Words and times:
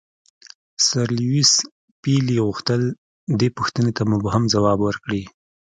سر 0.85 1.07
لیویس 1.17 1.51
پیلي 2.01 2.37
غوښتل 2.45 2.81
دې 3.39 3.47
پوښتنې 3.57 3.91
ته 3.97 4.03
مبهم 4.11 4.43
ځواب 4.53 4.79
ورکړي. 4.83 5.23